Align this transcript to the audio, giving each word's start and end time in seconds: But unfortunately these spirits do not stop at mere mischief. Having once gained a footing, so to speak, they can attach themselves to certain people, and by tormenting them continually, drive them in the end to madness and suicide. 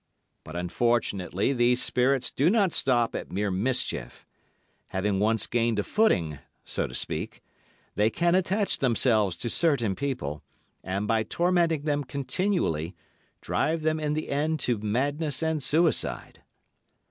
But 0.43 0.55
unfortunately 0.55 1.53
these 1.53 1.79
spirits 1.79 2.31
do 2.31 2.49
not 2.49 2.73
stop 2.73 3.13
at 3.13 3.31
mere 3.31 3.51
mischief. 3.51 4.25
Having 4.87 5.19
once 5.19 5.45
gained 5.45 5.77
a 5.77 5.83
footing, 5.83 6.39
so 6.65 6.87
to 6.87 6.95
speak, 6.95 7.43
they 7.93 8.09
can 8.09 8.33
attach 8.33 8.79
themselves 8.79 9.35
to 9.35 9.47
certain 9.47 9.93
people, 9.93 10.41
and 10.83 11.07
by 11.07 11.21
tormenting 11.21 11.83
them 11.83 12.03
continually, 12.03 12.95
drive 13.41 13.83
them 13.83 13.99
in 13.99 14.15
the 14.15 14.29
end 14.31 14.59
to 14.61 14.79
madness 14.79 15.43
and 15.43 15.61
suicide. 15.61 16.41